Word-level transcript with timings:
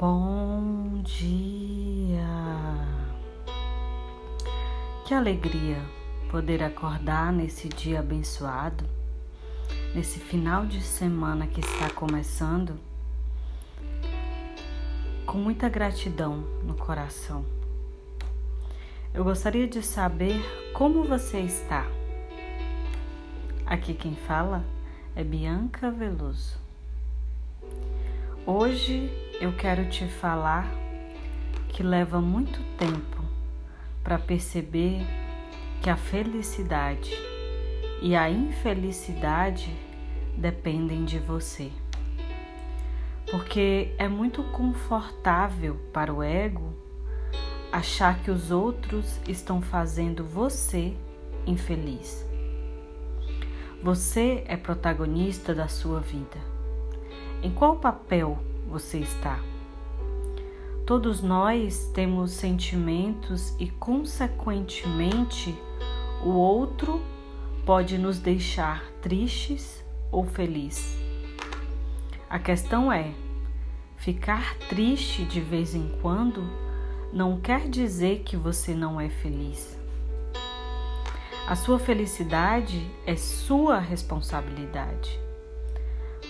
Bom 0.00 1.02
dia! 1.02 2.24
Que 5.04 5.12
alegria 5.12 5.76
poder 6.30 6.62
acordar 6.62 7.30
nesse 7.30 7.68
dia 7.68 8.00
abençoado, 8.00 8.82
nesse 9.94 10.18
final 10.18 10.64
de 10.64 10.80
semana 10.80 11.46
que 11.46 11.60
está 11.60 11.90
começando, 11.90 12.80
com 15.26 15.36
muita 15.36 15.68
gratidão 15.68 16.46
no 16.64 16.72
coração. 16.72 17.44
Eu 19.12 19.22
gostaria 19.22 19.68
de 19.68 19.82
saber 19.82 20.40
como 20.72 21.04
você 21.04 21.40
está. 21.40 21.86
Aqui 23.66 23.92
quem 23.92 24.16
fala 24.16 24.64
é 25.14 25.22
Bianca 25.22 25.90
Veloso. 25.90 26.58
Hoje 28.46 29.29
eu 29.40 29.54
quero 29.54 29.88
te 29.88 30.06
falar 30.06 30.70
que 31.70 31.82
leva 31.82 32.20
muito 32.20 32.62
tempo 32.76 33.24
para 34.04 34.18
perceber 34.18 35.00
que 35.80 35.88
a 35.88 35.96
felicidade 35.96 37.10
e 38.02 38.14
a 38.14 38.28
infelicidade 38.28 39.74
dependem 40.36 41.06
de 41.06 41.18
você. 41.18 41.72
Porque 43.30 43.94
é 43.96 44.06
muito 44.08 44.42
confortável 44.52 45.76
para 45.90 46.12
o 46.12 46.22
ego 46.22 46.74
achar 47.72 48.18
que 48.18 48.30
os 48.30 48.50
outros 48.50 49.18
estão 49.26 49.62
fazendo 49.62 50.22
você 50.22 50.94
infeliz. 51.46 52.26
Você 53.82 54.44
é 54.46 54.56
protagonista 54.58 55.54
da 55.54 55.66
sua 55.66 56.00
vida. 56.00 56.36
Em 57.42 57.50
qual 57.50 57.76
papel 57.76 58.38
você 58.70 58.98
está. 58.98 59.40
Todos 60.86 61.22
nós 61.22 61.90
temos 61.92 62.30
sentimentos 62.30 63.54
e, 63.58 63.68
consequentemente, 63.68 65.54
o 66.24 66.30
outro 66.30 67.00
pode 67.66 67.98
nos 67.98 68.18
deixar 68.18 68.84
tristes 69.02 69.84
ou 70.10 70.24
felizes. 70.24 70.96
A 72.28 72.38
questão 72.38 72.92
é: 72.92 73.12
ficar 73.96 74.56
triste 74.68 75.24
de 75.24 75.40
vez 75.40 75.74
em 75.74 75.88
quando 76.00 76.42
não 77.12 77.40
quer 77.40 77.68
dizer 77.68 78.20
que 78.20 78.36
você 78.36 78.72
não 78.72 79.00
é 79.00 79.08
feliz. 79.08 79.78
A 81.48 81.56
sua 81.56 81.80
felicidade 81.80 82.88
é 83.04 83.16
sua 83.16 83.80
responsabilidade. 83.80 85.18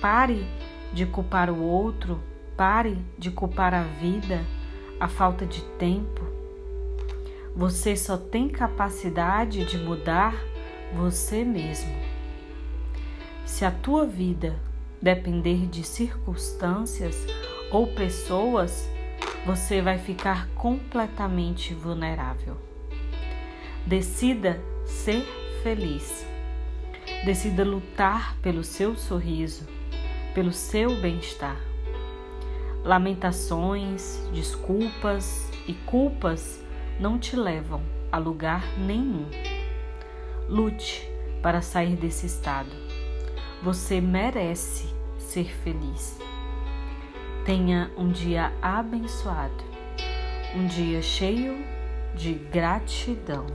Pare 0.00 0.46
de 0.92 1.06
culpar 1.06 1.50
o 1.50 1.60
outro, 1.60 2.20
pare 2.56 2.98
de 3.18 3.30
culpar 3.30 3.74
a 3.74 3.82
vida, 3.82 4.44
a 4.98 5.08
falta 5.08 5.44
de 5.44 5.62
tempo. 5.78 6.22
Você 7.54 7.96
só 7.96 8.16
tem 8.16 8.48
capacidade 8.48 9.64
de 9.64 9.78
mudar 9.78 10.34
você 10.94 11.44
mesmo. 11.44 11.94
Se 13.44 13.64
a 13.64 13.70
tua 13.70 14.06
vida 14.06 14.58
depender 15.00 15.66
de 15.66 15.82
circunstâncias 15.84 17.26
ou 17.70 17.86
pessoas, 17.86 18.88
você 19.44 19.80
vai 19.80 19.98
ficar 19.98 20.48
completamente 20.48 21.72
vulnerável. 21.74 22.56
Decida 23.86 24.60
ser 24.84 25.22
feliz. 25.62 26.26
Decida 27.24 27.64
lutar 27.64 28.36
pelo 28.42 28.64
seu 28.64 28.96
sorriso 28.96 29.66
pelo 30.36 30.52
seu 30.52 30.94
bem-estar. 30.96 31.56
Lamentações, 32.84 34.20
desculpas 34.34 35.50
e 35.66 35.72
culpas 35.72 36.62
não 37.00 37.18
te 37.18 37.34
levam 37.34 37.80
a 38.12 38.18
lugar 38.18 38.62
nenhum. 38.76 39.24
Lute 40.46 41.10
para 41.42 41.62
sair 41.62 41.96
desse 41.96 42.26
estado. 42.26 42.68
Você 43.62 43.98
merece 43.98 44.94
ser 45.18 45.50
feliz. 45.64 46.18
Tenha 47.46 47.90
um 47.96 48.10
dia 48.10 48.52
abençoado, 48.60 49.64
um 50.54 50.66
dia 50.66 51.00
cheio 51.00 51.64
de 52.14 52.34
gratidão. 52.34 53.46